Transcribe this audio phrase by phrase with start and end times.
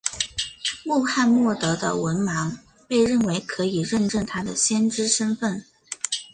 [0.83, 2.57] 穆罕默德的文盲
[2.87, 5.63] 被认为可以认证他的先知身份。